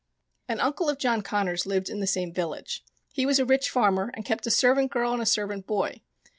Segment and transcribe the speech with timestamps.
[0.47, 2.83] An uncle of John Connors lived in the same village.
[3.13, 6.01] He was a rich farmer and kept a servant girl and a servant boy.